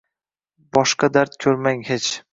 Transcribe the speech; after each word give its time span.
Boshqa 0.77 1.11
dard 1.19 1.37
ko‘rmang 1.47 1.89
hech. 1.93 2.13